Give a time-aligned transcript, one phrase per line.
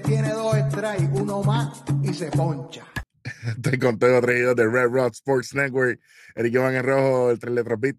[0.00, 2.86] tiene dos strikes, uno más y se poncha.
[3.56, 6.00] Estoy contento traído de Red Rock Sports Network,
[6.34, 7.96] Eric Iván en rojo, el tres letras beat.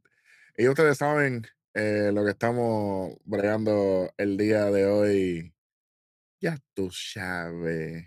[0.57, 5.54] Y ustedes saben eh, lo que estamos bregando el día de hoy.
[6.39, 8.06] Ya tú sabes.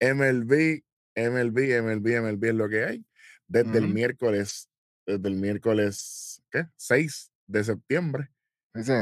[0.00, 0.82] MLB,
[1.14, 3.06] MLB, MLB, MLB es lo que hay.
[3.46, 4.68] Desde el miércoles,
[5.06, 6.66] desde el miércoles, ¿qué?
[6.76, 8.31] 6 de septiembre.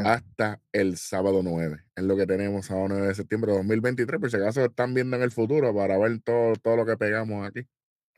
[0.05, 1.85] Hasta el sábado 9.
[1.95, 4.21] Es lo que tenemos sábado 9 de septiembre de 2023.
[4.21, 7.47] Por si acaso están viendo en el futuro para ver todo, todo lo que pegamos
[7.47, 7.67] aquí.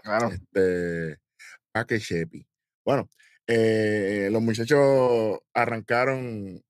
[0.02, 0.28] Claro.
[0.28, 1.18] Este,
[1.72, 2.46] pa' que chepi.
[2.84, 3.08] Bueno,
[3.46, 6.62] eh, los muchachos arrancaron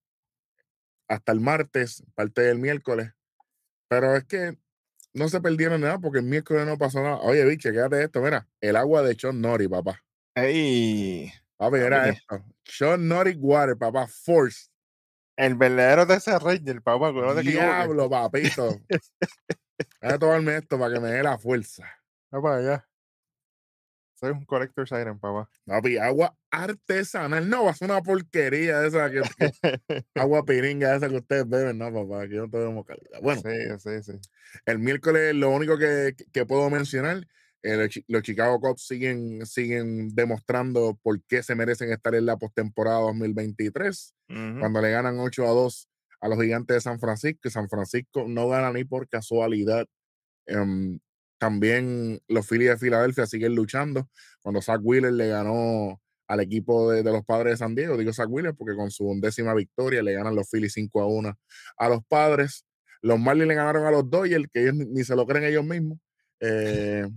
[1.08, 3.12] hasta el martes, parte del miércoles,
[3.88, 4.56] pero es que
[5.14, 7.18] no se perdieron nada porque el miércoles no pasó nada.
[7.18, 10.02] Oye, biche, quédate esto, mira, el agua de Sean Nori, papá.
[10.34, 12.42] Ey, Papi, era esto.
[12.64, 14.71] Sean Nori Water, papá, Force.
[15.36, 17.42] El verdadero de ese del papá, que no te.
[17.42, 18.68] Diablo, papito.
[20.00, 21.84] Voy a tomarme esto para que me dé la fuerza.
[22.34, 22.88] Va para allá.
[24.14, 25.50] Soy un collector siren, papá.
[25.66, 27.48] Papi, agua artesanal.
[27.48, 31.78] No, es una porquería esa que, que- agua piringa esa que ustedes beben.
[31.78, 33.20] No, papá, aquí no tenemos calidad.
[33.20, 34.20] Bueno, sí, sí, sí.
[34.66, 37.26] el miércoles lo único que, que puedo mencionar,
[37.62, 42.26] eh, los, Chi- los Chicago Cubs siguen, siguen demostrando por qué se merecen estar en
[42.26, 44.58] la postemporada 2023, Ujú.
[44.60, 45.88] cuando le ganan 8 a 2
[46.20, 49.86] a los gigantes de San Francisco, y San Francisco no gana ni por casualidad.
[50.46, 50.98] Em,
[51.38, 54.08] también los Phillies de Filadelfia siguen luchando.
[54.42, 58.12] Cuando Zach Wheeler le ganó al equipo de, de los padres de San Diego, digo
[58.12, 61.34] Zach Wheeler porque con su undécima victoria le ganan los Phillies 5 a 1
[61.76, 62.64] a los padres.
[63.02, 65.64] Los Marlins le ganaron a los Dodgers, que ellos ni, ni se lo creen ellos
[65.64, 65.98] mismos.
[66.44, 67.08] Eh,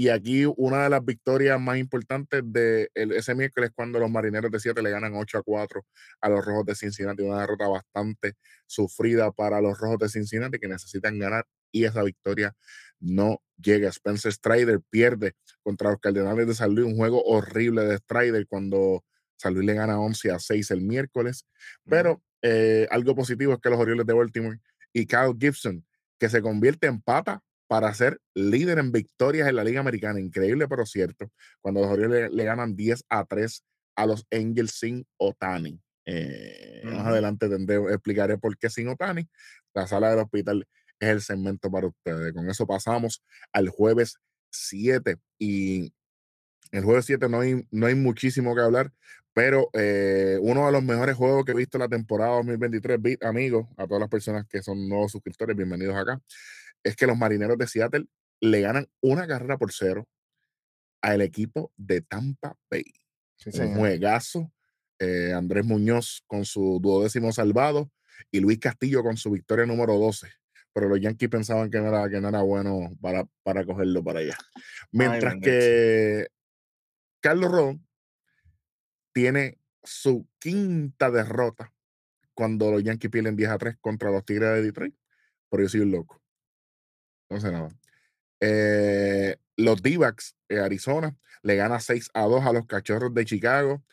[0.00, 4.50] y aquí una de las victorias más importantes de el- ese miércoles cuando los marineros
[4.50, 5.84] de 7 le ganan 8 a 4
[6.22, 7.22] a los rojos de Cincinnati.
[7.22, 8.32] Una derrota bastante
[8.66, 12.54] sufrida para los rojos de Cincinnati que necesitan ganar y esa victoria
[12.98, 13.90] no llega.
[13.90, 19.04] Spencer Strider pierde contra los Cardenales de San Luis, un juego horrible de Strider cuando
[19.36, 21.44] San Luis le gana 11 a 6 el miércoles.
[21.84, 24.60] Pero eh, algo positivo es que los Orioles de Baltimore
[24.94, 25.84] y Kyle Gibson,
[26.18, 30.18] que se convierte en pata para ser líder en victorias en la Liga Americana.
[30.18, 31.30] Increíble, pero cierto.
[31.60, 33.64] Cuando los Orioles le, le ganan 10 a 3
[33.94, 35.80] a los Angels sin Otani.
[36.04, 37.08] Eh, Más Ujú.
[37.10, 39.28] adelante tendré, explicaré por qué sin Otani.
[39.72, 40.66] La sala del hospital
[40.98, 42.32] es el segmento para ustedes.
[42.32, 43.22] Con eso pasamos
[43.52, 44.16] al jueves
[44.50, 45.92] 7 y
[46.72, 48.92] el jueves 7 no hay, no hay muchísimo que hablar,
[49.32, 53.18] pero eh, uno de los mejores juegos que he visto en la temporada 2023, vi-
[53.22, 56.20] amigos, a todas las personas que son nuevos suscriptores, bienvenidos acá,
[56.82, 58.06] es que los marineros de Seattle
[58.40, 60.06] le ganan una carrera por cero
[61.02, 62.84] al equipo de Tampa Bay.
[63.36, 64.52] Sí, Un juegazo.
[64.98, 67.90] eh, Andrés Muñoz con su duodécimo salvado
[68.30, 70.28] y Luis Castillo con su victoria número 12.
[70.74, 74.20] Pero los Yankees pensaban que no era, que no era bueno para, para cogerlo para
[74.20, 74.36] allá.
[74.92, 76.28] Mientras que
[77.20, 77.86] Carlos Rodón
[79.12, 81.72] tiene su quinta derrota
[82.34, 84.94] cuando los Yankees pierden 10 a 3 contra los Tigres de Detroit.
[85.50, 86.19] Pero yo soy un loco.
[87.30, 87.70] No sé nada.
[88.40, 93.84] Eh, los D-backs de Arizona le gana 6 a 2 a los Cachorros de Chicago.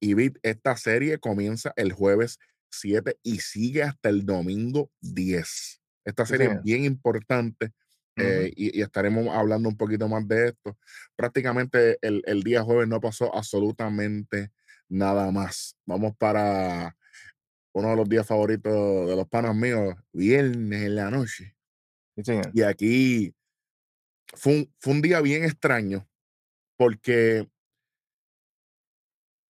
[0.00, 2.38] Y Bit, esta serie comienza el jueves
[2.70, 5.82] 7 y sigue hasta el domingo 10.
[6.04, 7.72] Esta Sí, serie es bien importante
[8.16, 10.78] eh, y, y estaremos hablando un poquito más de esto.
[11.16, 14.50] Prácticamente el, el día jueves no pasó absolutamente
[14.88, 15.76] nada más.
[15.86, 16.96] Vamos para
[17.72, 21.56] uno de los días favoritos de los panas míos, viernes en la noche.
[22.52, 23.34] Y aquí
[24.34, 26.08] fue un, fue un día bien extraño
[26.76, 27.48] porque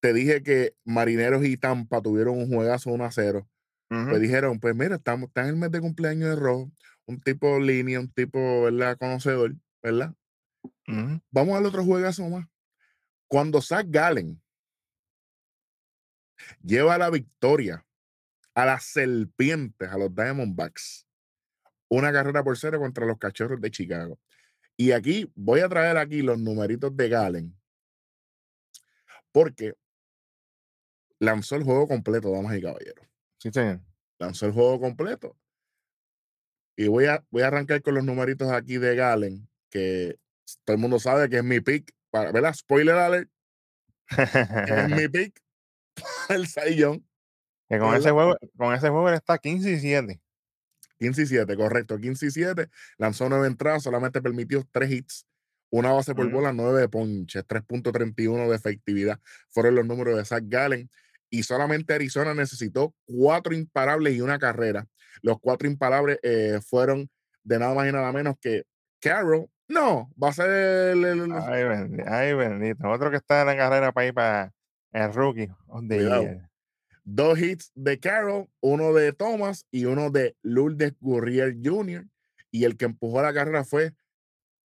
[0.00, 3.48] te dije que Marineros y Tampa tuvieron un juegazo 1 a 0.
[3.90, 4.08] Ujú.
[4.08, 6.70] Pues dijeron, pues mira, estamos, está en el mes de cumpleaños de Rojo,
[7.06, 8.96] un tipo línea, un tipo, ¿verdad?
[8.98, 10.14] Conocedor, ¿verdad?
[11.30, 12.46] Vamos al otro juegazo más.
[13.28, 14.42] Cuando Zach Gallen
[16.62, 17.86] lleva la victoria
[18.54, 21.06] a las serpientes, a los Diamondbacks,
[21.90, 24.18] una carrera por cero contra los cachorros de Chicago.
[24.76, 27.60] Y aquí voy a traer aquí los numeritos de Gallen,
[29.32, 29.74] porque
[31.18, 33.06] lanzó el juego completo, damas y caballeros.
[33.38, 33.80] Sí, señor.
[34.18, 35.36] Lanzó el juego completo.
[36.76, 40.16] Y voy a, voy a arrancar con los numeritos aquí de Gallen, que
[40.64, 42.54] todo el mundo sabe que es mi pick, para, ¿verdad?
[42.54, 43.30] Spoiler alert,
[44.16, 45.42] es mi pick
[46.28, 47.06] para el Saiyón.
[47.68, 47.98] que con ¿verdad?
[47.98, 50.20] ese juego, con ese juego él está 15 y 7.
[51.00, 51.98] 15 y 7, correcto.
[51.98, 52.68] 15 y 7.
[52.98, 55.26] Lanzó 9 entradas, solamente permitió 3 hits,
[55.70, 56.36] una base por Ujú.
[56.36, 59.18] bola, 9 de ponches, 3.31 de efectividad.
[59.48, 60.88] Fueron los números de Zach Gallen.
[61.32, 64.86] y solamente Arizona necesitó cuatro imparables y una carrera.
[65.22, 67.08] Los cuatro imparables eh, fueron
[67.44, 68.64] de nada más y nada menos que
[69.00, 69.46] Carroll.
[69.68, 72.90] No, va a ser el, el- Ay, bendito, ay, bendito.
[72.90, 74.52] Otro que está en la carrera para ir para
[74.92, 75.48] el rookie.
[75.68, 76.49] Donde Cuidado.
[77.04, 82.06] Dos hits de Carroll, uno de Thomas y uno de Lourdes Gurriel Jr.
[82.50, 83.92] Y el que empujó la carrera fue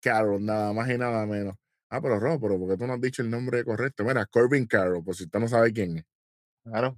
[0.02, 1.56] Carroll, nada más y nada menos.
[1.90, 4.04] Ah, pero Rob, pero ¿por qué tú no has dicho el nombre correcto?
[4.04, 6.06] Mira, Corbin Carroll, por si usted no sabe quién es.
[6.64, 6.98] Claro.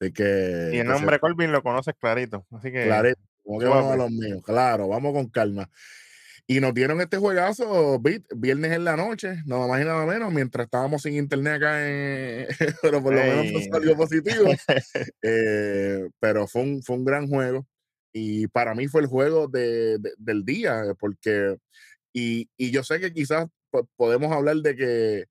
[0.00, 0.70] Así que.
[0.72, 2.46] Y el se- nombre Corbin lo conoces clarito.
[2.50, 2.84] Así que.
[2.84, 3.98] Clarito, como que vamos a suave.
[3.98, 4.42] los míos.
[4.44, 5.68] Claro, vamos con calma.
[6.48, 10.66] Y nos dieron este juegazo viernes en la noche, nada más y nada menos, mientras
[10.66, 12.46] estábamos sin internet acá en.
[12.82, 14.44] pero por lo menos nos salió positivo.
[15.22, 17.66] Eh, pero fue un, fue un gran juego.
[18.12, 21.56] Y para mí fue el juego de- de- del día, eh, porque.
[22.12, 25.24] Y, y yo sé que quizás po- podemos hablar de que.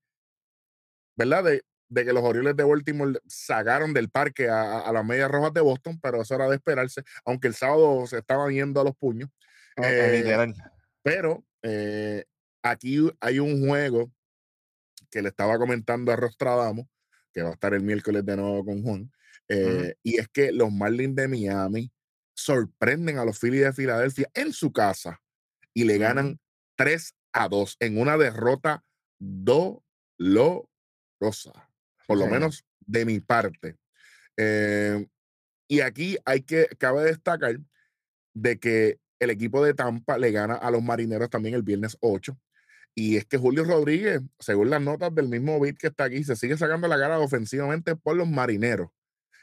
[1.16, 1.44] ¿Verdad?
[1.44, 5.54] De, de que los Orioles de Baltimore sacaron del parque a, a- las medias rojas
[5.54, 8.94] de Boston, pero eso era de esperarse, aunque el sábado se estaban yendo a los
[8.96, 9.30] puños.
[9.78, 9.82] Eh,
[10.12, 10.54] Eh, literal.
[11.06, 12.24] Pero eh,
[12.64, 14.12] aquí hay un juego
[15.08, 16.90] que le estaba comentando a Rostradamo,
[17.32, 19.12] que va a estar el miércoles de nuevo con Juan,
[19.48, 21.92] eh, y es que los Marlins de Miami
[22.34, 25.22] sorprenden a los Phillies de Filadelfia en su casa
[25.72, 26.40] y le ganan
[26.74, 28.84] 3 a 2 en una derrota
[29.20, 30.66] dolorosa,
[32.08, 33.76] por lo menos de mi parte.
[34.36, 35.06] Eh,
[35.68, 37.60] y aquí hay que, cabe destacar
[38.34, 42.36] de que el equipo de Tampa le gana a los marineros también el viernes 8.
[42.94, 46.34] Y es que Julio Rodríguez, según las notas del mismo beat que está aquí, se
[46.34, 48.88] sigue sacando la cara ofensivamente por los marineros.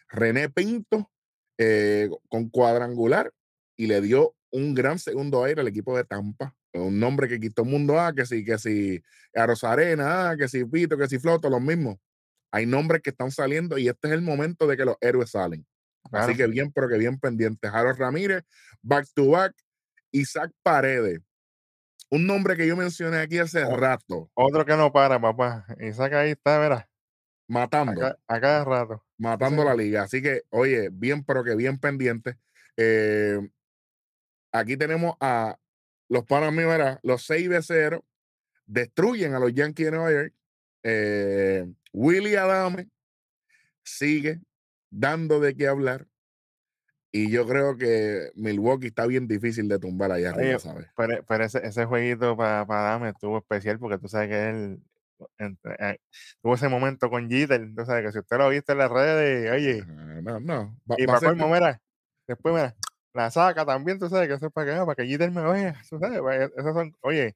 [0.09, 1.11] René Pinto
[1.57, 3.31] eh, con cuadrangular
[3.77, 6.55] y le dio un gran segundo aire al equipo de Tampa.
[6.73, 9.03] Un nombre que quitó el mundo, ah, que sí, que sí,
[9.35, 11.97] a Rosarena, ah, que sí, Pito, que sí, Floto, los mismos.
[12.51, 15.65] Hay nombres que están saliendo y este es el momento de que los héroes salen.
[16.11, 17.71] Así que bien, pero que bien pendientes.
[17.73, 18.44] Harold Ramírez,
[18.81, 19.53] back to back.
[20.11, 21.21] Isaac Paredes.
[22.09, 25.65] Un nombre que yo mencioné aquí hace rato, Otro que no para, papá.
[25.94, 26.88] Saca ahí está, mira.
[27.47, 29.05] matando, Acá, a cada rato.
[29.17, 30.03] matando la liga.
[30.03, 32.35] Así que, oye, bien, pero que bien pendientes.
[32.77, 33.39] Eh,
[34.51, 35.57] aquí tenemos a
[36.07, 38.06] los panas míos, los 6 de 0
[38.67, 40.33] destruyen a los Yankees de Nueva York.
[40.83, 42.89] Eh, Willie Adame
[43.83, 44.39] sigue
[44.94, 46.07] dando de qué hablar.
[47.12, 50.88] Y yo creo que Milwaukee está bien difícil de tumbar allá arriba, Oye, ¿sabes?
[50.98, 54.80] Pero, pero ese, ese jueguito para Dame estuvo especial porque tú sabes que él
[55.38, 55.98] entre- eh,
[56.42, 57.69] tuvo ese momento con Jeter.
[57.75, 60.75] Tú sabes que si usted lo viste en las redes, oye, Ah, No, no.
[60.90, 61.81] Va, y va para colmo, mira,
[62.28, 62.75] después mira,
[63.13, 65.80] la saca también, tú sabes que eso es para que, para que Jeter me vea.
[65.88, 67.36] Tú sabes, pues, esas son, oye,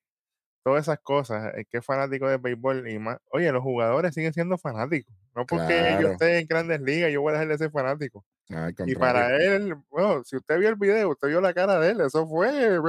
[0.63, 1.53] todas esas cosas.
[1.55, 5.15] El que es fanático de béisbol y más, oye, los jugadores siguen siendo fanáticos.
[5.35, 8.25] No porque yo esté en grandes ligas, yo voy a dejar de ser fanático.
[8.49, 11.91] Al Y para él, bueno, si usted vio el video, usted vio la cara de
[11.91, 12.79] él, eso fue,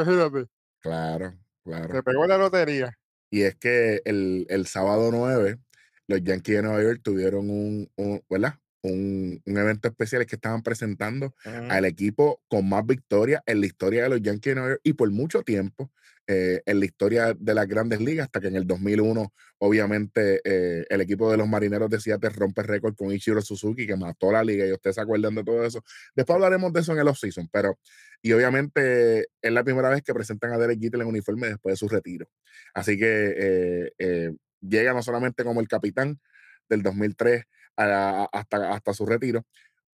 [0.81, 1.35] Claro,
[1.65, 1.93] claro.
[1.94, 2.97] se pegó la lotería.
[3.31, 5.59] Y es que el, el sábado 9,
[6.06, 8.55] los Yankees de Nueva York tuvieron un, un, ¿verdad?
[8.82, 14.05] Un, un evento especial que estaban presentando al equipo con más victorias en la historia
[14.05, 15.91] de los Yankees de Nueva York y por mucho tiempo
[16.29, 20.85] eh, en la historia de las grandes ligas, hasta que en el 2001, obviamente, eh,
[20.91, 24.44] el equipo de los marineros de Seattle rompe récord con Ichiro Suzuki, que mató la
[24.44, 25.82] liga, y ustedes se acuerdan de todo eso.
[26.15, 27.79] Después hablaremos de eso en el offseason, pero,
[28.23, 31.77] y obviamente es la primera vez que presentan a Derek Jeter en uniforme después de
[31.79, 32.29] su retiro.
[32.75, 36.20] Así que eh, eh, llega no solamente como el capitán
[36.69, 37.44] del 2003
[37.77, 39.44] a- a- hasta, hasta su retiro,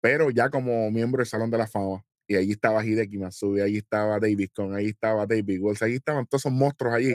[0.00, 2.04] pero ya como miembro del Salón de la Fama.
[2.28, 6.26] Y allí estaba Hideki Matsui, allí estaba David Cohn, ahí estaba David Wells, allí estaban
[6.26, 7.14] todos esos monstruos allí.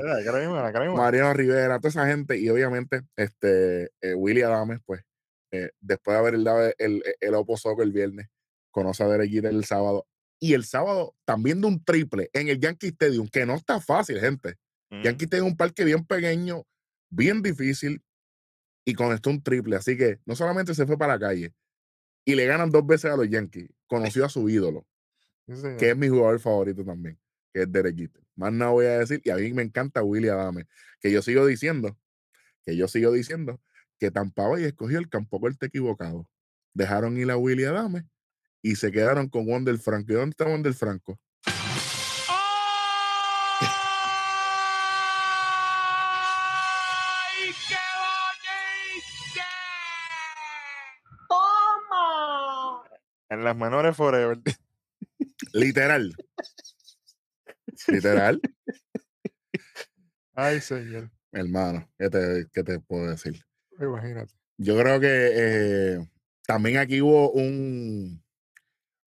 [0.95, 5.01] Mariano Rivera, toda esa gente, y obviamente este eh, Willy Adames, pues,
[5.51, 8.27] eh, después de haber dado el, el, el Oppo Soccer el viernes,
[8.71, 10.05] conoce a Derek Jeter el sábado.
[10.39, 14.19] Y el sábado también de un triple en el Yankee Stadium, que no está fácil,
[14.19, 14.55] gente.
[15.03, 16.63] Yankee Stadium es un parque bien pequeño,
[17.09, 18.03] bien difícil,
[18.85, 19.77] y con esto un triple.
[19.77, 21.53] Así que no solamente se fue para la calle,
[22.25, 24.85] y le ganan dos veces a los Yankees, conoció a su ídolo,
[25.47, 27.17] Sí, que es mi jugador favorito también,
[27.53, 28.21] que es Derek Jeter.
[28.35, 30.67] Más nada voy a decir, y a mí me encanta Willy Adame,
[30.99, 31.97] que yo sigo diciendo,
[32.63, 33.61] que yo sigo diciendo,
[33.97, 36.29] que Tampa Bay escogió el campo corte equivocado.
[36.73, 38.03] Dejaron ir a Willy Adame
[38.61, 40.11] y se quedaron con Wander Franco.
[40.11, 41.19] ¿Y dónde está Wander Franco?
[41.45, 41.55] ¡Ay,
[47.67, 49.41] qué bonito!
[51.29, 52.83] ¡Toma!
[53.29, 54.39] En las menores forever.
[55.57, 56.15] Literal.
[57.87, 58.39] Literal,
[60.33, 61.11] Ay, señor.
[61.31, 63.41] hermano, ¿qué te, qué te puedo decir?
[63.79, 64.33] Imagínate.
[64.57, 65.99] Yo creo que eh,
[66.45, 68.23] También aquí hubo un,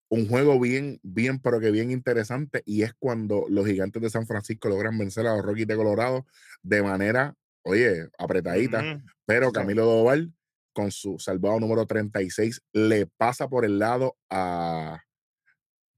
[0.09, 4.26] un juego bien, bien, pero que bien interesante, y es cuando los gigantes de San
[4.26, 6.26] Francisco logran vencer a los Rockies de Colorado
[6.62, 9.52] de manera, oye, apretadita, pero.
[9.52, 10.33] Camilo Doval,
[10.73, 15.02] con su salvado número 36, le pasa por el lado a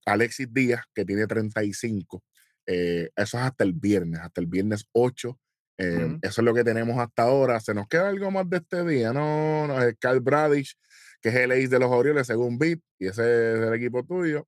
[0.06, 2.22] Alexis Díaz, que tiene 35.
[2.66, 5.38] Eh, eso es hasta el viernes, hasta el viernes 8.
[5.78, 6.18] Eh.
[6.22, 7.58] Eso es lo que tenemos hasta ahora.
[7.60, 9.12] ¿Se nos queda algo más de este día?
[9.12, 10.76] No, no, es Carl Bradish,
[11.20, 14.46] que es el ace de los Orioles según Beat, y ese es el equipo tuyo.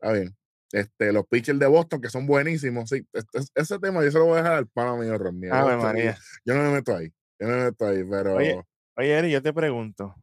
[0.00, 0.36] Está bien.
[0.72, 2.90] Este, los pitchers de Boston, que son buenísimos.
[2.90, 5.48] Sí, este- ese tema yo se lo voy a dejar al pana mío, Rodney.
[6.44, 7.12] Yo no me meto ahí.
[7.38, 8.60] Yo no me meto ahí, pero Oye,
[8.96, 10.14] Oye, Eri, yo te pregunto,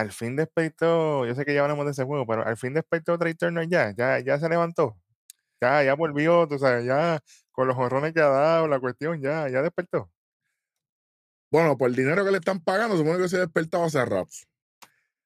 [0.00, 3.18] al fin despertó, yo sé que ya hablamos de ese juego, pero al fin despertó
[3.18, 4.96] Trey Turner ya, ya, ya se levantó,
[5.60, 7.20] ya, ya volvió, tú sabes, ya
[7.52, 10.10] con los honrones que ha dado, la cuestión, ya, ya despertó.
[11.50, 14.30] bueno, por el dinero que le están pagando, supone que se despertaba hace rato.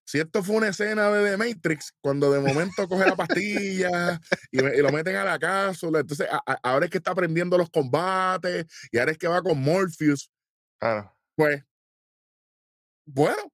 [0.04, 4.58] Si esto fue una escena de The Matrix, cuando de momento coge la pastilla y,
[4.58, 8.66] lo meten a la cápsula, entonces a- a- ahora es que está aprendiendo los combates
[8.90, 10.30] y ahora es que va con Morpheus,
[10.78, 11.62] Claro, pues,
[13.06, 13.52] bueno.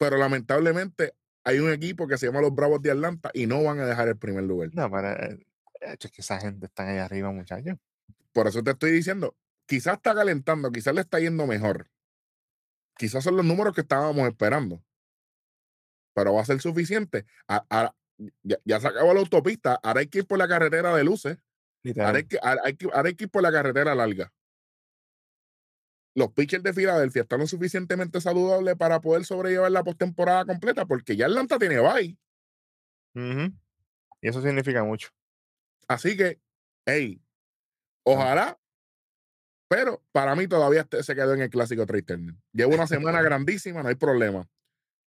[0.00, 1.14] Pero lamentablemente
[1.44, 4.08] hay un equipo que se llama los Bravos de Atlanta y no van a dejar
[4.08, 4.70] el primer lugar.
[4.72, 5.46] no, pero eh,
[5.82, 7.76] es que esa gente está ahí arriba, muchachos.
[8.32, 11.90] Por eso te estoy diciendo, quizás está calentando, quizás le está yendo mejor.
[12.96, 14.82] Quizás son los números que estábamos esperando.
[16.14, 17.26] Pero va a ser suficiente.
[17.46, 17.94] A- a-
[18.42, 19.78] ya, ya se acabó la autopista.
[19.82, 21.36] Ahora hay que ir por la carretera de luces.
[21.36, 21.42] Ahora
[21.82, 22.16] Literal.
[22.16, 24.32] hay que, ahora hay que, ahora hay que ir por la carretera larga.
[26.14, 31.16] Los pitchers de Filadelfia están lo suficientemente saludables para poder sobrellevar la postemporada completa porque
[31.16, 32.18] ya Atlanta tiene bye.
[34.20, 35.10] Y eso significa mucho.
[35.88, 36.40] Así que,
[36.86, 37.22] hey,
[38.04, 38.58] ojalá,
[39.68, 42.34] pero para mí todavía este- se quedó en el clásico Trey Turner.
[42.52, 44.48] Lleva una semana grandísima, no hay problema.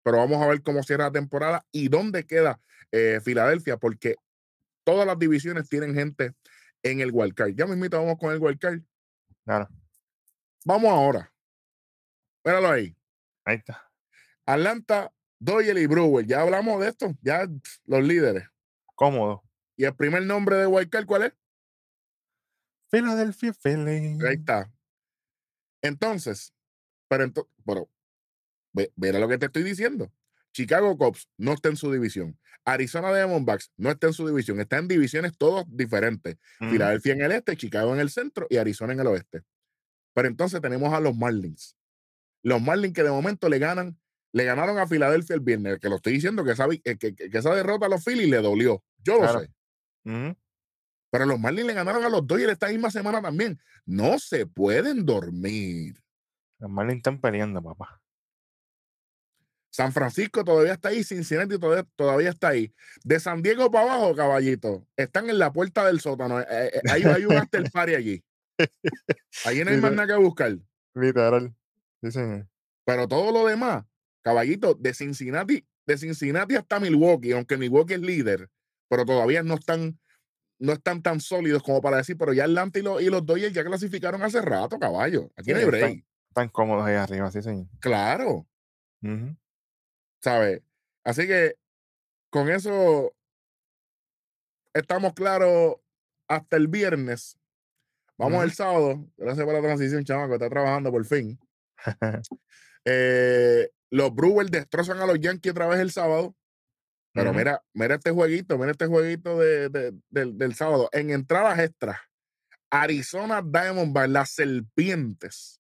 [0.04, 2.60] Pero vamos a ver cómo cierra la temporada y dónde queda
[2.92, 4.16] eh, Filadelfia, porque
[4.84, 6.34] todas las divisiones tienen gente
[6.84, 7.54] en el wildcard.
[7.56, 8.82] Ya mismito vamos con el wildcard.
[9.46, 9.70] Claro,
[10.66, 11.34] Vamos ahora.
[12.46, 12.96] Míralo ahí.
[13.46, 13.92] ahí está.
[14.46, 16.26] Atlanta, Doyle y Brewer.
[16.26, 17.48] Ya hablamos de esto, ya
[17.86, 18.48] los líderes.
[18.96, 19.44] Cómodo.
[19.76, 21.34] Y el primer nombre de wildcard, ¿cuál es?
[22.92, 24.22] Philadelphia Phillies.
[24.24, 24.72] Ahí está.
[25.82, 26.54] Entonces,
[27.08, 27.90] pero, ento- pero
[28.74, 30.12] ve, verá lo que te estoy diciendo.
[30.54, 32.38] Chicago Cubs no está en su división.
[32.66, 34.60] Arizona Diamondbacks no está en su división.
[34.60, 36.38] Está en divisiones todos diferentes.
[36.60, 36.72] Ujú.
[36.72, 39.42] Filadelfia en el este, Chicago en el centro y Arizona en el oeste.
[40.14, 41.76] Pero entonces tenemos a los Marlins.
[42.44, 43.98] Los Marlins que de momento le ganan,
[44.34, 47.14] le ganaron a Filadelfia el viernes, que lo estoy diciendo que esa, vi- que, que-
[47.16, 48.84] que esa derrota a los Phillies le dolió.
[49.04, 49.40] Yo lo Claro.
[49.42, 49.50] sé.
[50.06, 50.36] Ujú.
[51.12, 53.60] Pero los Marlins le ganaron a los Dodgers esta misma semana también.
[53.86, 56.02] No se pueden dormir.
[56.60, 58.02] Los Marlins están peleando, papá.
[59.74, 62.74] San Francisco todavía está ahí, Cincinnati todavía, todavía está ahí.
[63.06, 66.42] De San Diego para abajo, caballito, están en la puerta del sótano.
[66.42, 68.24] Eh, eh, hay, hay un after party allí.
[69.46, 70.58] Allí no hay más nada que buscar.
[70.94, 71.56] Literal.
[72.02, 72.48] Sí, señor.
[72.86, 73.86] Pero todo lo demás,
[74.24, 78.50] caballito, de Cincinnati, de Cincinnati hasta Milwaukee, aunque Milwaukee es líder,
[78.90, 80.00] pero todavía no están,
[80.60, 83.54] no están tan sólidos como para decir, pero ya Atlanta y los, y los Dodgers
[83.54, 85.32] ya clasificaron hace rato, caballo.
[85.36, 85.84] Aquí no hay Sí, break.
[85.84, 87.68] están, están cómodos ahí arriba, sí, señor.
[87.80, 88.48] Claro.
[90.22, 90.62] ¿sabes?
[91.04, 91.56] Así que
[92.30, 93.14] con eso
[94.74, 95.76] estamos claros
[96.28, 97.38] hasta el viernes.
[98.22, 99.06] Vamos el sábado.
[99.18, 100.34] Gracias por la transición, chamaco.
[100.36, 101.40] Está trabajando por fin.
[102.84, 106.36] Eh, los Brewers destrozan a los Yankees otra vez el sábado.
[107.14, 110.90] Pero mira, mira este jueguito, mira este jueguito de, de- del, del sábado.
[110.94, 111.98] En entradas extras,
[112.72, 115.60] Arizona Diamondbacks, las serpientes,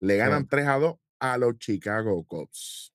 [0.00, 2.92] le ganan 3 a 2 a los Chicago Cubs.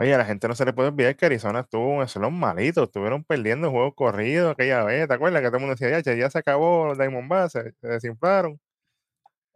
[0.00, 2.84] Oye, a la gente no se le puede olvidar que Arizona estuvo un slump malito,
[2.84, 5.42] estuvieron perdiendo juegos corridos aquella vez, ¿te acuerdas?
[5.42, 8.60] Que todo el mundo decía, ya, ya se acabó Diamondbacks, se, se desinflaron.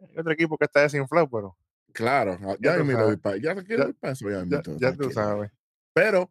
[0.01, 1.57] Hay otro equipo que está desinflado, pero
[1.93, 3.07] Claro, ah, Ya ya, mismito sabes.
[3.07, 5.51] voy pa- ya Ya- eso, ya, ya, ya tú sabes.
[5.93, 6.29] Pero,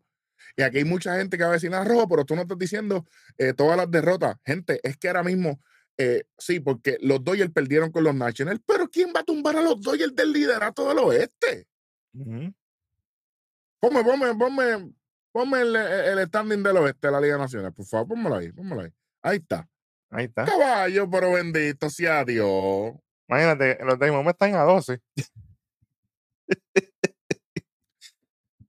[0.56, 2.58] y aquí hay mucha gente que va a decir, ah, rojo, pero tú no estás
[2.58, 3.06] diciendo
[3.38, 4.36] eh, todas las derrotas.
[4.44, 5.58] Gente, es que ahora mismo,
[5.96, 9.62] eh, sí, porque los Dodgers perdieron con los Nationals, pero ¿quién va a tumbar a
[9.62, 11.66] los Dodgers del liderato del oeste?
[12.14, 12.52] Ujú.
[13.82, 14.94] Ponme, ponme, ponme,
[15.32, 18.82] ponme el, el- standing del oeste de la Liga Nacional, por favor, pónmelo ahí, pónmelo
[18.82, 18.92] ahí.
[19.22, 19.68] Ahí está.
[20.10, 20.44] Ahí está.
[20.44, 22.92] Caballo, pero bendito sea Dios.
[23.28, 25.00] Imagínate, los Diamondbacks están a 12.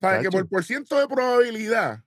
[0.02, 2.04] ¿Sabes que por por ciento de probabilidad,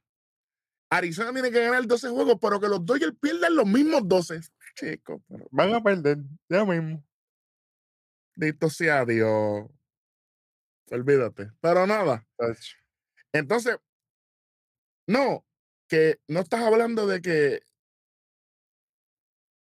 [0.90, 4.40] Arizona tiene que ganar 12 juegos, pero que los Dodgers pierdan los mismos 12?
[4.74, 7.02] Chicos, pero Van a perder, ya mismo.
[8.34, 9.64] bendito sea Dios.
[10.90, 11.52] olvídate.
[11.60, 12.26] Pero nada.
[13.38, 13.78] Entonces,
[15.06, 15.44] no,
[15.88, 17.60] que no estás hablando de que.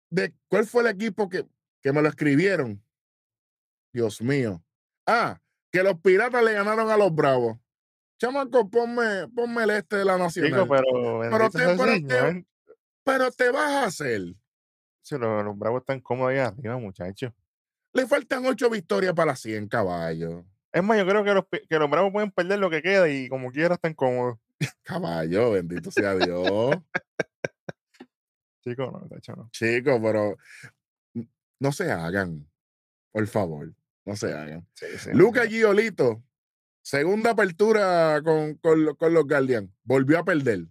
[0.09, 1.45] de cuál fue el equipo que,
[1.81, 2.83] que me lo escribieron.
[3.93, 4.63] Dios mío.
[5.05, 7.57] Ah, que los piratas le ganaron a los bravos.
[8.19, 10.67] Chamaco, ponme, ponme el este de la nacional.
[11.29, 12.45] Pero, te- sea el pero te- Señor.
[13.03, 14.21] Pero te vas a hacer.
[15.01, 17.31] Sí, los, los bravos están cómodos ahí arriba, muchachos.
[17.93, 20.43] Le faltan ocho victorias para las 100 caballos.
[20.71, 23.29] Es más, yo creo que los, que los bravos pueden perder lo que queda y
[23.29, 24.37] como quiera están cómodos.
[24.83, 26.75] Caballo, bendito sea Dios.
[28.63, 29.49] Chicos, no, tacho, no.
[29.51, 30.37] Chicos, pero
[31.59, 32.49] no se hagan.
[33.11, 33.73] Por favor,
[34.05, 34.67] no se hagan.
[34.73, 35.45] Sí, sí, Luca.
[35.47, 36.23] Giolito,
[36.81, 39.71] segunda apertura con, con, con los Guardians.
[39.83, 40.67] Volvió a perder.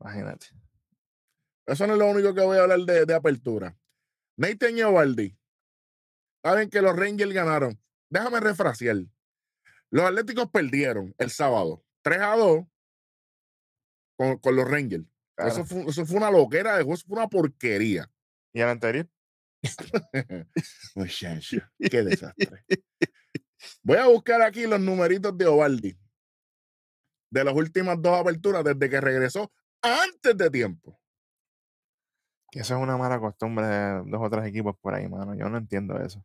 [0.00, 0.46] Imagínate.
[1.66, 3.76] Eso no es lo único que voy a hablar de, de apertura.
[4.36, 5.36] Nathan Eovaldi.
[6.42, 7.80] Saben que los Rangers ganaron.
[8.10, 8.96] Déjame refrasear.
[9.90, 11.84] Los Atléticos perdieron el sábado.
[12.02, 12.64] 3 a 2
[14.16, 15.04] con, con los Rangers.
[15.34, 15.52] Claro.
[15.52, 18.10] Eso, fue, eso fue una loquera de juego, eso fue una porquería.
[18.52, 19.08] Y el anterior,
[20.94, 22.64] Muchacho, qué desastre.
[23.82, 25.96] Voy a buscar aquí los numeritos de Ovaldi.
[27.30, 31.00] De las últimas dos aperturas desde que regresó antes de tiempo.
[32.50, 35.34] que eso es una mala costumbre de dos o tres equipos por ahí, mano.
[35.34, 36.24] Yo no entiendo eso.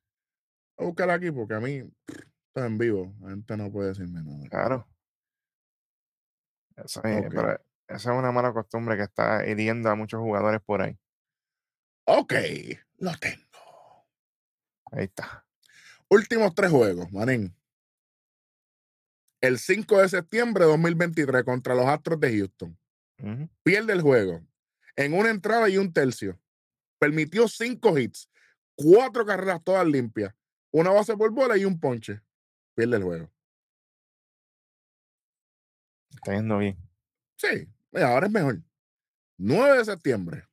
[0.78, 1.76] A buscar aquí porque a mí
[2.08, 2.24] esto
[2.56, 3.14] es en vivo.
[3.22, 4.48] La gente no puede decirme nada.
[4.50, 4.88] Claro.
[6.76, 7.34] Eso es, Ok.
[7.34, 7.54] pero
[7.88, 10.98] esa es una mala costumbre que está hiriendo a muchos jugadores por ahí.
[12.06, 12.34] Ok,
[12.98, 14.08] lo tengo.
[14.92, 15.46] Ahí está.
[16.10, 17.54] Últimos tres juegos, manín.
[19.42, 22.78] El 5 de septiembre de 2023 contra los Astros de Houston.
[23.64, 24.42] Pierde el juego
[24.96, 26.40] en una entrada y un tercio.
[27.00, 28.30] Permitió cinco hits,
[28.76, 30.34] cuatro carreras todas limpias,
[30.72, 32.22] una base por bola y un ponche.
[32.76, 33.32] Pierde el juego.
[36.16, 36.78] Está yendo bien.
[37.38, 38.60] Sí, mira, ahora es mejor.
[39.38, 40.44] 9 de septiembre.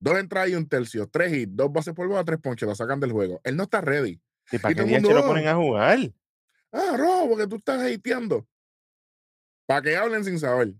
[0.00, 3.00] Dos entradas y un tercio, tres hits, dos bases por bola, tres ponches, lo sacan
[3.00, 3.40] del juego.
[3.44, 4.20] Él no está ready.
[4.50, 5.98] ¿Y para Y qué mundo, lo ponen a jugar?
[6.72, 8.46] Ah, Robo, porque tú estás hateando.
[9.66, 10.74] Para que hablen sin saber.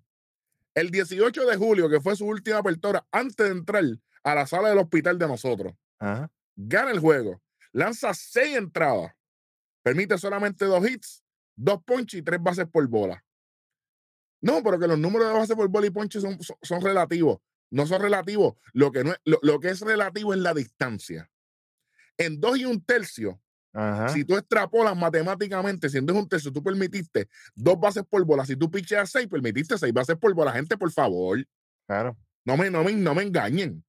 [0.75, 3.85] El 18 de julio, que fue su última apertura, antes de entrar
[4.25, 6.31] a la sala del hospital de nosotros, Ajá.
[6.57, 7.41] gana el juego,
[7.75, 9.13] lanza seis entradas,
[9.83, 11.23] permite solamente dos hits,
[11.57, 13.23] dos ponches y tres bases por bola.
[14.41, 17.39] No, pero que los números de bases por bola y ponches son, son, son relativos.
[17.71, 18.55] No son relativos.
[18.73, 21.31] Lo que, no es, lo, lo que es relativo es la distancia.
[22.17, 23.41] En dos y un tercio,
[23.73, 24.11] Ajá.
[24.11, 28.45] si tú extrapolas matemáticamente, siendo en un tercio, tú permitiste dos bases por bola.
[28.47, 30.53] Si tú picheas seis, permitiste seis bases por bola.
[30.53, 31.45] Gente, por favor,
[31.87, 32.17] Claro.
[32.45, 33.85] no me, no me, no me engañen.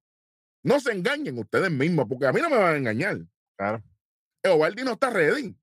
[0.63, 3.19] No se engañen ustedes mismos, porque a mí no me van a engañar.
[3.57, 3.83] Claro.
[4.43, 5.55] Eovaldi no está ready.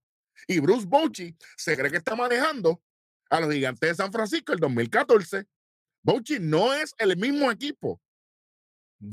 [0.49, 2.83] Y Bruce Bochy se cree que está manejando
[3.31, 5.47] a los gigantes de San Francisco el 2014.
[6.03, 8.01] Bochy no es el mismo equipo.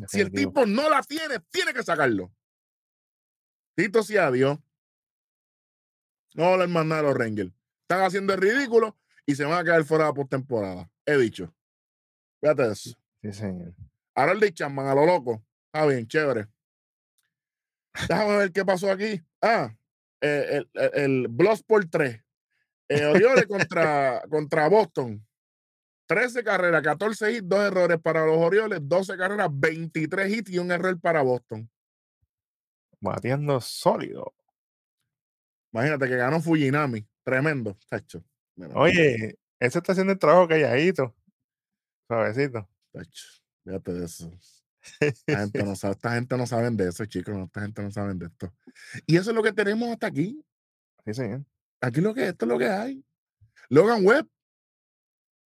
[0.07, 2.31] Si el tipo no la tiene, tiene que sacarlo.
[3.75, 4.59] Tito sea Dios.
[6.35, 7.51] No le más nada a los Rangers.
[7.81, 10.91] Están haciendo el ridículo y se van a quedar fuera de la postemporada.
[11.05, 11.53] He dicho.
[12.41, 12.89] Fíjate de eso.
[13.21, 13.73] Sí, señor.
[14.15, 15.43] Harold y Chapman a lo loco.
[15.65, 16.47] Está bien, chévere.
[18.07, 19.21] Déjame ver qué pasó aquí.
[19.41, 19.75] Ah,
[20.21, 22.21] eh, el, el, el Bloodsport 3.
[22.89, 25.25] Eh, Orioles contra, contra Boston.
[26.07, 30.71] 13 carreras, 14 hits, 2 errores para los Orioles, 12 carreras, 23 hits y un
[30.71, 31.69] error para Boston.
[32.99, 34.33] Batiendo sólido.
[35.71, 37.07] Imagínate que ganó Fujinami.
[37.23, 38.23] Tremendo, tacho.
[38.55, 41.15] Mira, Oye, ese está haciendo el trabajo calladito.
[42.07, 42.67] Suavecito.
[42.91, 43.25] tacho,
[43.63, 44.31] Fíjate de eso.
[44.99, 47.35] Esta gente no sabe, esta gente no saben de eso, chicos.
[47.37, 48.53] Esta gente no saben de esto.
[49.05, 50.43] Y eso es lo que tenemos hasta aquí.
[51.05, 51.45] Sí, señor.
[51.81, 53.03] Aquí lo que esto es lo que hay.
[53.69, 54.27] Logan Webb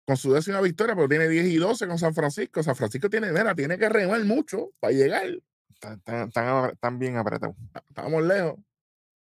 [0.07, 2.63] con su décima victoria, pero tiene 10 y 12 con San Francisco.
[2.63, 5.27] San Francisco tiene, mira, tiene que remar mucho para llegar.
[5.81, 7.57] Están, bien apretados.
[7.89, 8.59] Estamos lejos,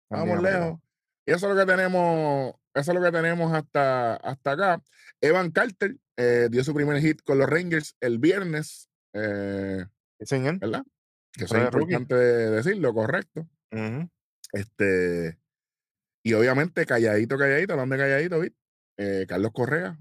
[0.04, 0.80] estamos lejos.
[1.26, 4.84] Y eso es lo que tenemos, eso es lo que tenemos hasta, hasta acá.
[5.22, 9.86] Evan Carter eh, dio su primer hit con los Rangers el viernes, eh,
[10.20, 10.60] Sí, señor.
[10.60, 10.84] ¿verdad?
[11.34, 13.48] Que Eso es importante decirlo, correcto.
[14.54, 15.38] Este,
[16.24, 18.58] y obviamente, calladito, calladito, hablando de calladito, ¿viste?
[18.98, 19.98] Eh, Carlos Correa,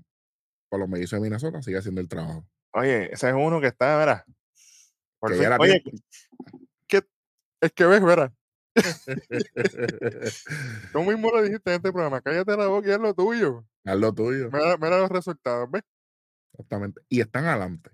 [0.70, 2.46] con los mellizos de Minnesota, sigue haciendo el trabajo.
[2.72, 4.24] Oye, ese es uno que está, verá.
[5.18, 5.82] Por Que Oye,
[7.60, 8.32] es que ves, verá.
[10.92, 12.20] Tú mismo lo dijiste en este programa.
[12.20, 13.64] Cállate la boca y es lo tuyo.
[13.84, 15.82] Haz lo tuyo, Mira, mira los resultados, ¿ves?
[16.52, 17.00] exactamente.
[17.08, 17.90] Y están adelante.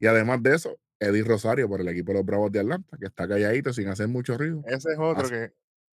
[0.00, 3.06] Y además de eso, Eddie Rosario por el equipo de los Bravos de Atlanta, que
[3.06, 5.52] está calladito sin hacer mucho ruido, Ese es otro que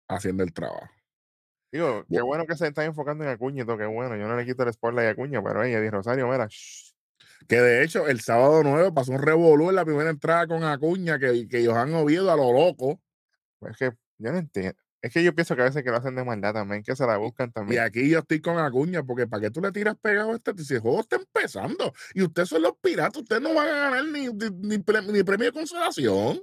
[0.08, 0.89] haciendo el trabajo.
[1.71, 4.15] Digo, qué Bu- bueno que se están enfocando en Acuña y todo, qué bueno.
[4.15, 6.93] Yo no le quito el spotlight a Acuña, pero hey, Eddie Rosario, mira, shh,
[7.48, 11.19] Que de hecho, el sábado 9 pasó un revolú en la primera entrada con Acuña,
[11.19, 13.02] que, que Johan Oviedo a lo loco.
[13.60, 14.78] pues es que yo no entiendo.
[15.05, 17.05] Es que yo pienso que a veces que lo hacen de maldad también, que se
[17.05, 17.83] la buscan Y también.
[17.83, 20.57] aquí yo estoy con Acuña, porque ¿para qué tú le tiras pegado a este?
[20.63, 24.05] Si el juego está empezando y ustedes son los piratas, ustedes no van a ganar
[24.05, 26.41] ni, ni, ni pre- ni premio de consolación.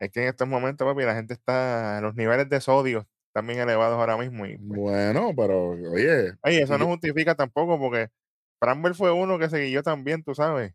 [0.00, 3.60] Es que en estos momentos, papi, la gente está, los niveles de sodio están bien
[3.60, 4.44] elevados ahora mismo.
[4.46, 8.08] Y, pues, Bueno, pero oye, oye, eso y no justifica tampoco porque
[8.60, 10.72] Bramble fue uno que se guió también, tú sabes.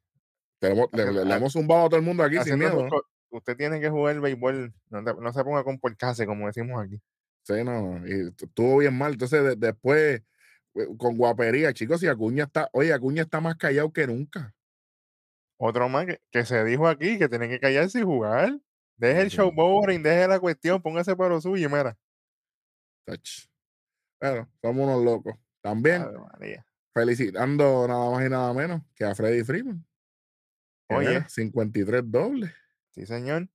[0.62, 2.84] tenemos- le, hemos zumbado a todo el mundo aquí sin sus miedo.
[2.84, 3.02] ¿no?
[3.30, 7.02] Usted tiene que jugar el béisbol, no, se ponga con porcase, como decimos aquí.
[7.44, 9.14] Sí, no, y tu- estuvo bien mal.
[9.14, 10.22] Entonces, de- después,
[10.76, 14.54] eh, con guapería, chicos, y Acuña está, oye, Acuña está más callado que nunca.
[15.60, 18.60] Otro más que, que se dijo aquí que tiene que callarse y jugar.
[18.98, 19.38] Deje el Sí.
[19.38, 21.98] showboarding, deje la cuestión, póngase para lo suyo, y mira.
[23.06, 23.48] Tach.
[24.20, 25.36] Bueno, somos unos locos.
[25.62, 26.66] También María.
[26.94, 29.86] felicitando nada más y nada menos que a Freddy Freeman.
[30.90, 31.10] Oye.
[31.10, 32.52] mira, 53 dobles,
[32.98, 33.48] Sí, señor.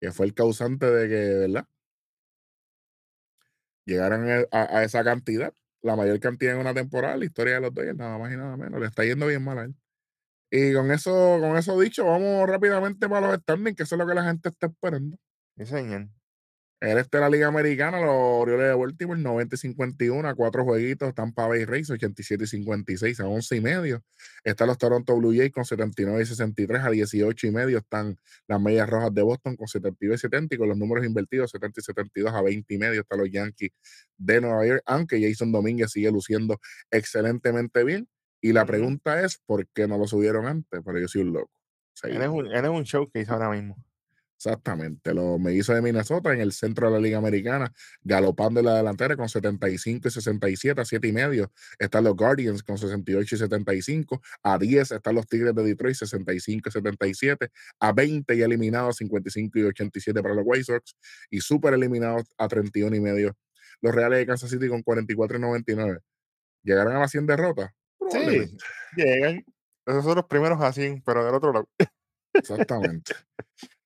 [0.00, 1.16] que fue el causante de que,
[1.48, 1.68] ¿verdad?
[3.84, 4.44] Llegaran a,
[4.78, 8.18] a- esa cantidad, la mayor cantidad en una temporada, la historia de los Dodgers, nada
[8.18, 8.80] más y nada menos.
[8.80, 9.74] Le está yendo bien mal a él.
[10.50, 14.08] Y con eso, con eso dicho, vamos rápidamente para los standings, que eso es lo
[14.08, 15.18] que la gente está esperando.
[15.58, 16.08] Sí, señor.
[16.80, 20.64] El este de la Liga Americana, los Orioles de Baltimore, 90 y 51, a cuatro
[20.64, 21.14] jueguitos.
[21.14, 24.02] Tampa Bay Rays, 87 y 56, a 11 y medio.
[24.44, 27.78] Están los Toronto Blue Jays con 79 y 63, a 18 y medio.
[27.78, 28.16] Están
[28.48, 31.80] las Medias Rojas de Boston con 72 y 70, y con los números invertidos, 70
[31.80, 33.02] y 72, a 20 y medio.
[33.02, 33.72] Están los Yankees
[34.16, 36.58] de Nueva York, aunque Jason Domínguez sigue luciendo
[36.90, 38.08] excelentemente bien.
[38.40, 40.80] Y la pregunta es, ¿por qué no lo subieron antes?
[40.82, 41.50] Pero yo soy un loco.
[42.04, 42.38] Él es Seguimos.
[42.38, 43.76] un, él es un showcase ahora mismo.
[44.42, 48.74] Exactamente, los mellizos de Minnesota en el centro de la Liga Americana, galopando en la
[48.74, 51.52] delantera con 75 y 67 a 7 y medio.
[51.78, 54.22] Están los Guardians con 68 y 75.
[54.42, 57.50] A 10 están los Tigres de Detroit, 65 y 77.
[57.80, 60.96] A 20 y eliminados, 55 y 87 para los White Sox.
[61.28, 63.36] Y súper eliminados a 31 y medio.
[63.82, 65.98] Los Reales de Kansas City con 44 y 99.
[66.62, 67.72] ¿Llegarán a las 100 derrotas?
[68.08, 68.56] Sí,
[68.96, 69.44] llegan.
[69.84, 71.68] Esos son los primeros a 100, pero del otro lado.
[72.32, 73.12] Exactamente.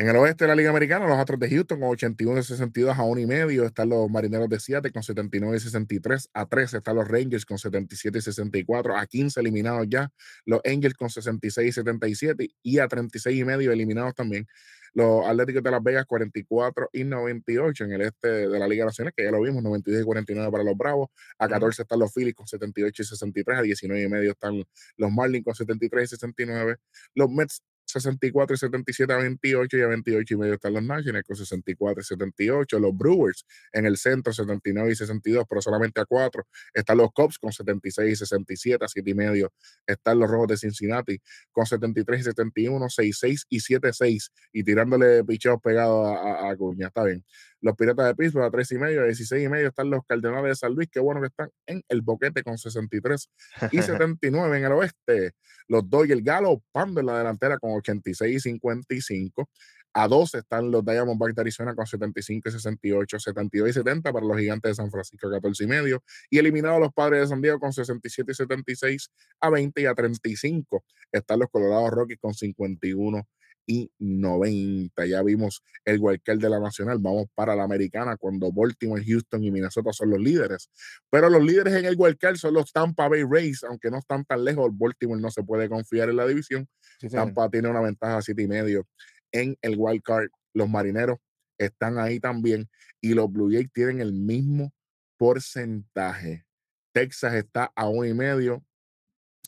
[0.00, 2.98] En el oeste de la Liga Americana, los Astros de Houston con 81 y 62
[2.98, 3.66] a 1 y medio.
[3.66, 6.78] Están los Marineros de Seattle con 79 y 63 a 13.
[6.78, 10.10] Están los Rangers con 77 y 64 a 15 eliminados ya.
[10.46, 14.46] Los Angels con 66 y 77 y a 36 y medio eliminados también.
[14.94, 19.12] Los Atléticos de Las Vegas 44 y 98 en el este de la Liga Nacional,
[19.14, 21.10] que ya lo vimos, 92 y 49 para los Bravos.
[21.38, 21.52] A Ujú.
[21.52, 23.58] 14 están los Phillies con 78 y 63.
[23.58, 24.64] A 19 y medio están
[24.96, 26.76] los Marlins con 73 y 69.
[27.14, 31.26] Los Mets 64 y 77 a 28 y a 28 y medio están los Nationals
[31.26, 32.78] con 64 y 78.
[32.78, 36.46] Los Brewers en el centro 79 y 62, pero solamente a 4.
[36.74, 39.52] Están los Cubs con 76 y 67 a 7 y medio.
[39.86, 41.20] Están los Rojos de Cincinnati
[41.52, 46.88] con 73 y 71, 66 y 76 y tirándole picheos pegados a, a, a Acuña.
[46.88, 47.24] Está bien.
[47.60, 50.50] Los Piratas de Pittsburgh a 3 y medio, a 16 y medio están los Cardenales
[50.50, 50.88] de San Luis.
[50.90, 53.30] Qué bueno que están en el boquete con 63
[53.70, 55.32] y 79 en el oeste.
[55.68, 59.48] Los Dodgers galopando en la delantera con 86 y 55.
[59.92, 64.24] A 12 están los Diamondbacks de Arizona con 75 y 68, 72 y 70 para
[64.24, 66.02] los Gigantes de San Francisco, 14 y medio.
[66.30, 69.94] Y eliminados los Padres de San Diego con 67 y 76 a 20 y a
[69.94, 70.84] 35.
[71.10, 73.26] Están los Colorado Rockies con 51
[73.66, 75.06] y 90.
[75.06, 76.98] Ya vimos el wildcard de la Nacional.
[77.00, 80.70] Vamos para la Americana cuando Baltimore, Houston y Minnesota son los líderes.
[81.10, 84.44] Pero los líderes en el wildcard son los Tampa Bay Rays, aunque no están tan
[84.44, 84.70] lejos.
[84.72, 86.68] Baltimore no se puede confiar en la división.
[87.00, 87.08] Sí.
[87.08, 88.86] Tampa tiene una ventaja de siete y medio
[89.32, 90.28] en el wild card.
[90.52, 91.18] Los marineros
[91.58, 92.68] están ahí también
[93.00, 94.72] y los Blue Jays tienen el mismo
[95.16, 96.44] porcentaje.
[96.92, 98.64] Texas está a uno y medio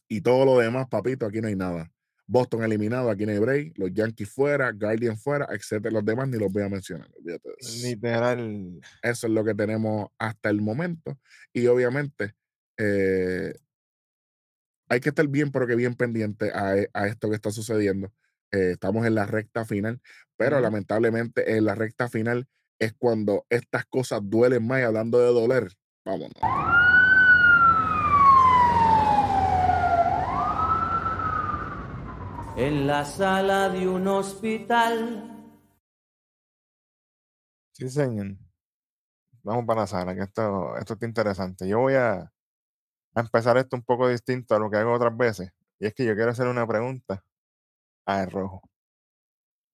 [0.08, 1.91] y todo lo demás, papito, aquí no hay nada.
[2.26, 3.78] Boston eliminado, aquí no hay break.
[3.78, 5.92] Los Yankees fuera, Guardian fuera, etcétera.
[5.92, 7.08] Los demás ni los voy a mencionar.
[7.18, 7.50] olvídate.
[7.82, 8.80] Literal.
[9.02, 11.18] Eso es lo que tenemos hasta el momento.
[11.52, 12.34] Y obviamente,
[12.78, 13.54] eh,
[14.88, 18.12] hay que estar bien, pero que bien pendiente a, a esto que está sucediendo.
[18.50, 20.00] Eh, estamos en la recta final,
[20.36, 20.62] pero Ujú.
[20.62, 22.46] lamentablemente en la recta final
[22.78, 24.80] es cuando estas cosas duelen más.
[24.80, 25.72] Y hablando de doler,
[26.04, 26.34] vámonos.
[32.66, 35.28] En la sala de un hospital.
[37.72, 38.36] Sí, señor.
[39.42, 41.66] Vamos para la sala, que esto, esto está interesante.
[41.66, 42.32] Yo voy a,
[43.16, 45.50] empezar esto un poco distinto a lo que hago otras veces.
[45.80, 47.24] Y es que yo quiero hacer una pregunta
[48.06, 48.62] a El Rojo.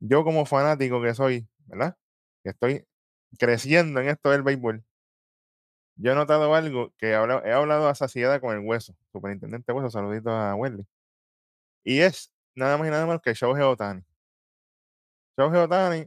[0.00, 1.98] Yo como fanático que soy, ¿verdad?
[2.42, 2.86] Que estoy
[3.38, 4.82] creciendo en esto del béisbol.
[5.96, 10.54] yo he notado algo que he hablado, he con el hueso, superintendente hueso, saludito a
[10.54, 10.86] Wendy.
[11.84, 14.02] Y es nada más y nada menos que Shohei Otani.
[15.36, 16.06] Shohei Otani,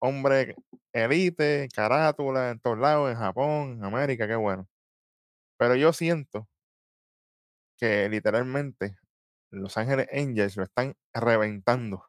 [0.00, 0.56] hombre
[0.92, 4.68] elite, carátula en todos lados, en Japón, en América, qué bueno.
[5.58, 6.48] Pero yo siento
[7.78, 8.96] que literalmente
[9.50, 12.06] Los Ángeles Angels lo están reventando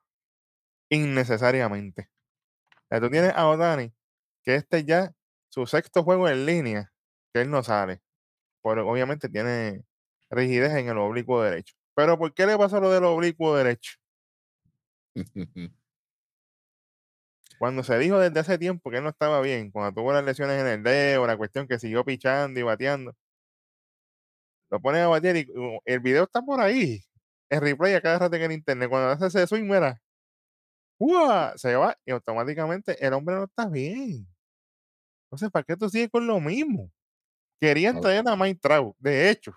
[0.90, 2.10] innecesariamente.
[2.74, 3.94] O sea, tú tienes a Otani,
[4.44, 5.14] que este ya
[5.50, 6.94] su sexto juego en línea,
[7.34, 8.02] que él no sale.
[8.62, 9.84] Por, obviamente tiene
[10.32, 11.76] rigidez en el oblicuo derecho.
[11.96, 13.94] Pero ¿por qué le pasa lo del oblicuo derecho?
[17.60, 20.60] Cuando se dijo desde hace tiempo que él no estaba bien, cuando tuvo las lesiones
[20.60, 23.16] en el dedo, la cuestión que siguió pichando y bateando,
[24.72, 27.04] lo ponen a batear y uh, el video está por ahí.
[27.50, 28.90] El replay a cada rato en el internet.
[28.90, 30.02] Cuando hace ese swing, mira,
[30.98, 31.54] ¡Uah!
[31.58, 34.28] se va y automáticamente el hombre no está bien.
[35.26, 36.92] Entonces, ¿para qué tú sigues con lo mismo?
[37.60, 39.54] Querían traer a Mike Trout, de hecho.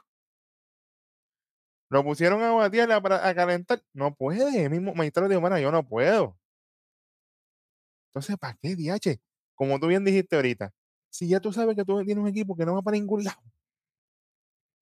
[1.94, 3.80] Lo pusieron a batear para- calentar.
[3.92, 4.64] No puede.
[4.64, 6.36] El mismo Trout dijo, "Mira, yo no puedo.
[8.08, 9.20] Entonces, ¿para qué, DH?
[9.54, 10.72] Como tú bien dijiste ahorita,
[11.08, 13.40] si ya tú sabes que tú tienes un equipo que no va para ningún lado.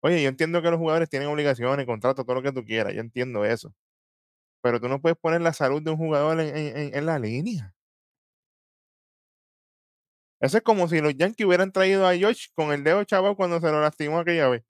[0.00, 3.00] Oye, yo entiendo que los jugadores tienen obligaciones, contratos, todo lo que tú quieras, yo
[3.02, 3.74] entiendo eso.
[4.62, 7.74] Pero tú no puedes poner la salud de un jugador en, en- la línea.
[10.40, 13.60] Eso es como si los Yankees hubieran traído a Josh con el dedo chaval cuando
[13.60, 14.64] se lo lastimó aquella vez.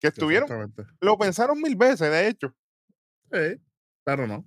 [0.00, 2.56] Que estuvieron, lo pensaron mil veces, de hecho.
[3.32, 3.60] Sí,
[4.04, 4.44] pero no.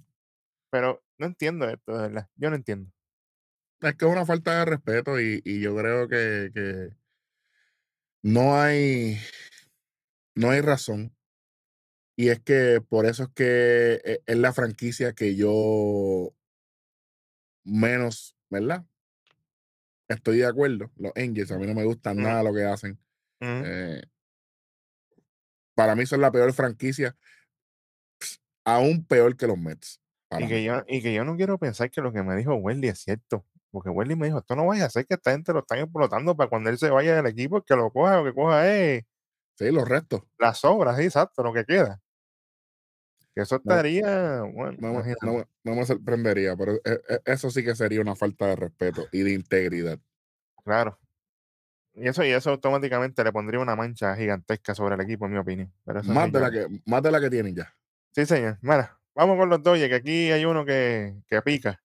[0.72, 2.30] Pero no entiendo esto, de verdad.
[2.36, 2.92] Yo no entiendo.
[3.82, 6.90] Es que es una falta de respeto y, y yo creo que, que
[8.24, 9.18] no hay
[10.36, 11.16] no hay razón.
[12.16, 16.34] Y es que por eso es que e- es la franquicia que yo
[17.64, 18.86] menos, ¿verdad?
[20.08, 20.92] Estoy de acuerdo.
[20.96, 22.22] Los Angels, a mí no me gusta Mm.
[22.22, 23.00] nada lo que hacen.
[23.42, 24.02] Eh,
[25.76, 27.16] para mí son la peor franquicia,
[28.66, 30.00] aún peor que los Mets.
[30.40, 32.88] Y que, yo, y que yo no quiero pensar que lo que me dijo Welly
[32.88, 33.46] es cierto.
[33.70, 36.36] Porque Welly me dijo, esto no vaya a hacer que esta gente lo están explotando
[36.36, 39.04] para cuando él se vaya del equipo, que lo coja, lo que coja es
[39.58, 40.22] Sí, los restos.
[40.40, 42.02] las sobras, sí, exacto, lo que queda.
[43.36, 43.74] Que eso No.
[43.74, 45.26] estaría, bueno, No, me- imagínate.
[45.26, 48.56] no me- no me sorprendería, pero e- e- eso sí que sería una falta de
[48.56, 50.00] respeto y de integridad.
[50.64, 51.00] Claro.
[51.96, 55.38] Y eso, y eso automáticamente le pondría una mancha gigantesca sobre el equipo, en mi
[55.38, 55.72] opinión.
[55.86, 57.74] Pero eso Más sí de, ya- la que, más de la que tienen ya.
[58.12, 58.58] Sí, señor.
[58.62, 61.82] Mira, vamos con los Dodgers, que aquí hay uno que, que pica.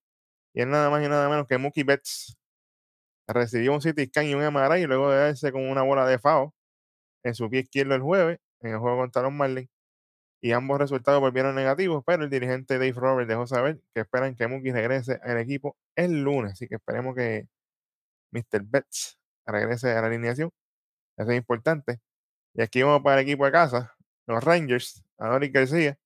[0.54, 2.36] Y es nada más y nada menos que Mookie Betts.
[3.26, 6.54] Recibió un CT scan y un MRI luego de darse con una bola de FAO
[7.22, 9.68] en su pie izquierdo el jueves en el juego contra los Marlins.
[10.40, 14.46] Y ambos resultados volvieron negativos, pero el dirigente Dave Roberts dejó saber que esperan que
[14.48, 16.52] Mookie regrese al equipo el lunes.
[16.52, 17.48] Así que esperemos que
[18.32, 18.62] Mr.
[18.62, 19.18] Betts
[19.52, 20.50] regrese a la alineación.
[21.16, 22.00] Eso es importante.
[22.54, 23.94] Y aquí vamos para el equipo de casa,
[24.26, 25.04] los Rangers.
[25.18, 25.98] Adolis García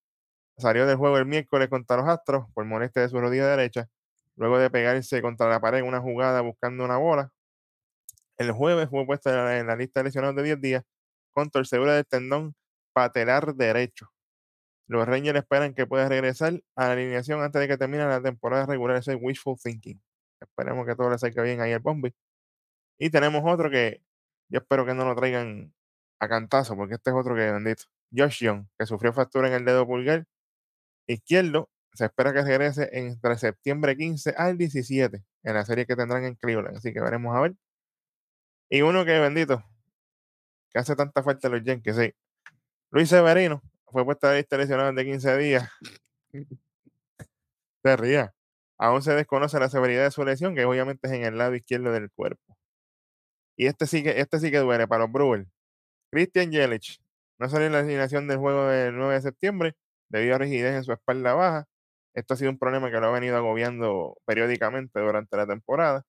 [0.57, 3.89] salió del juego el miércoles contra los Astros por molestia de su rodilla derecha,
[4.37, 7.31] luego de pegarse contra la pared en una jugada buscando una bola.
[8.39, 10.85] El jueves fue puesto en la, lista de lesionados de 10 días
[11.33, 12.55] con torcedura del tendón
[12.93, 14.11] patelar derecho.
[14.89, 18.67] Los Rangers esperan que pueda regresar a la alineación antes de que termine la temporada
[18.67, 18.97] regular.
[18.97, 20.01] Eso es wishful thinking.
[20.41, 22.13] Esperemos que todo le salga bien ahí al Bombi.
[22.99, 24.03] Y tenemos otro que
[24.49, 25.73] yo espero que no lo traigan
[26.21, 27.85] a cantazo, porque este es otro que bendito.
[28.15, 30.27] Josh Young, que sufrió fractura en el dedo pulgar
[31.07, 31.71] izquierdo.
[31.95, 36.37] Se espera que regrese entre septiembre 15 al 17 en la serie que tendrán en
[36.37, 36.77] Cleveland.
[36.77, 37.55] Así que veremos a ver.
[38.71, 39.63] Y uno que bendito,
[40.73, 42.15] que hace tanta falta a los Yankees, sí.
[42.91, 45.69] Luis Severino fue puesto a lista de lesionados de 15 días.
[47.83, 48.35] Se ría.
[48.79, 51.93] Aún se desconoce la severidad de su lesión, que obviamente es en el lado izquierdo
[51.93, 52.57] del cuerpo.
[53.57, 55.47] Y este sí que, este sí que duele para los Brewers.
[56.11, 57.01] Christian Yelich
[57.39, 59.77] no salió en la alineación del juego del 9 de septiembre
[60.09, 61.69] debido a rigidez en su espalda baja.
[62.15, 66.05] Esto ha sido un problema que lo ha venido agobiando periódicamente durante la temporada.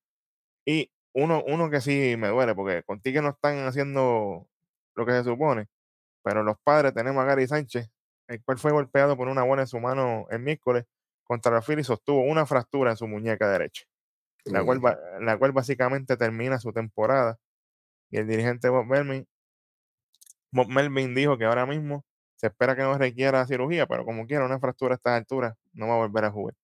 [0.66, 4.48] Y uno, uno que sí me duele, porque contigo no están haciendo
[4.96, 5.68] lo que se supone,
[6.24, 7.90] pero los padres tenemos a Gary Sánchez,
[8.28, 10.86] el cual fue golpeado por una bola en su mano el miércoles
[11.24, 13.86] contra la Phillies, sostuvo una fractura en su muñeca derecha,
[14.46, 14.82] la cual,
[15.22, 17.38] la cual básicamente termina su temporada.
[18.10, 19.28] Y el dirigente Bob Melvin,
[20.52, 24.46] Bob Melvin dijo que ahora mismo se espera que no requiera cirugía, pero como quiera,
[24.46, 26.56] una fractura a estas alturas no va a volver a jugar.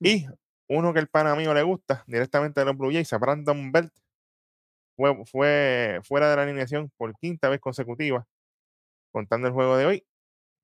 [0.00, 0.06] Mm.
[0.06, 0.26] Y
[0.68, 3.92] uno que el pana mío le gusta, directamente de los Blue Jays, a Brandon Belt,
[4.96, 8.26] fue, fue fuera de la alineación por quinta vez consecutiva,
[9.12, 10.06] contando el juego de hoy,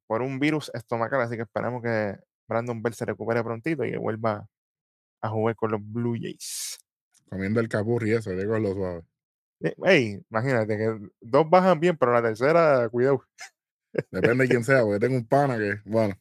[0.06, 1.20] por un virus estomacal.
[1.20, 2.16] Así que esperamos que
[2.48, 4.48] Brandon Belt se recupere prontito y que vuelva
[5.20, 6.78] a jugar con los Blue Jays.
[7.28, 9.02] comiendo el capurri eso, digo lo suave.
[9.60, 13.22] Eh, Ey, imagínate que dos bajan bien, pero la tercera, cuidado.
[14.10, 16.14] Depende de quién sea, porque tengo un pana que, bueno.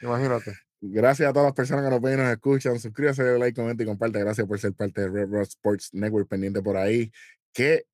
[0.00, 0.52] Imagínate.
[0.80, 2.78] Gracias a todas las personas que nos ven y nos escuchan.
[2.80, 4.18] Suscríbase, like, comenta y comparte.
[4.18, 7.12] Gracias por ser parte de Red Rock Sports Network pendiente por ahí.
[7.52, 7.84] Que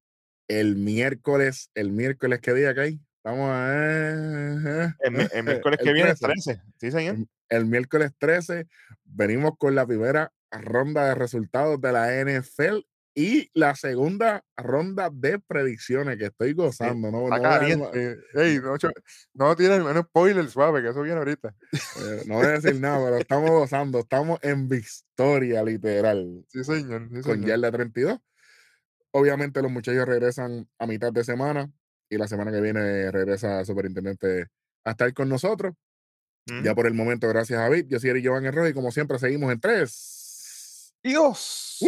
[0.49, 3.01] el miércoles, el miércoles, ¿qué día que hay?
[3.19, 4.97] Estamos a...
[5.01, 6.55] El, el miércoles El que viene, 13.
[6.55, 6.63] 13.
[6.81, 7.17] Sí, señor.
[7.17, 8.67] el, el miércoles 13
[9.05, 12.81] venimos con la primera ronda de resultados de la NFL
[13.15, 17.11] y la segunda ronda de predicciones que estoy gozando.
[17.11, 18.21] No, no, Está voy a dar ma- caliente.
[18.35, 18.77] Ey, no,
[19.35, 21.53] no tiene menos spoiler suave, que eso viene ahorita.
[21.73, 23.99] eh, no voy a decir nada, pero estamos gozando.
[23.99, 26.45] Estamos en victoria, literal.
[26.49, 27.09] Sí, señor.
[27.13, 28.19] sí, con yarda 32.
[29.11, 31.71] Obviamente los muchachos regresan a mitad de semana
[32.09, 34.47] y la semana que viene regresa el superintendente
[34.85, 35.75] a estar con nosotros.
[36.47, 36.77] Ya Ujú.
[36.77, 37.87] por el momento, gracias a David.
[37.89, 40.15] Yo soy Eric Giovanni Roy y como siempre seguimos en tres.
[41.05, 41.79] Dios.